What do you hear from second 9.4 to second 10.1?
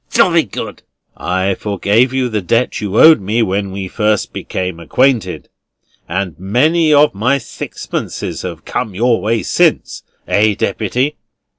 since;